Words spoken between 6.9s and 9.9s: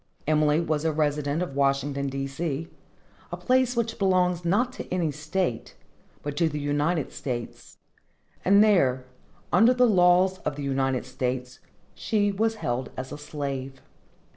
States; and there, under the